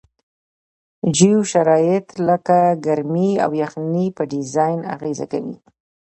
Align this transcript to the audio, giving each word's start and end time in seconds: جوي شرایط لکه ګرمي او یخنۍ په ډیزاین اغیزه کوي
جوي 1.15 1.43
شرایط 1.51 2.05
لکه 2.27 2.59
ګرمي 2.85 3.29
او 3.43 3.51
یخنۍ 3.63 4.07
په 4.17 4.23
ډیزاین 4.31 4.79
اغیزه 4.95 5.25
کوي 5.31 5.55